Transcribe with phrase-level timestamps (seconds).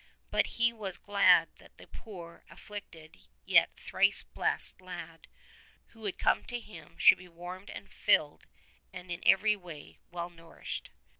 [0.31, 5.27] But he was glad that the poor, afflicted, yet thrice blessed lad
[5.89, 8.47] who had come to him should be warmed and filled
[8.91, 10.89] and in every way well nourished.